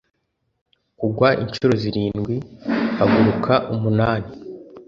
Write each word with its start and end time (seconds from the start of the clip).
Kugwa 0.99 1.29
inshuro 1.43 1.73
zirindwi, 1.83 2.35
haguruka 2.97 3.53
umunani. 3.73 4.29